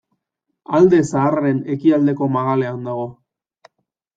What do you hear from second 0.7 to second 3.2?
Alde Zaharraren ekialdeko magalean dago.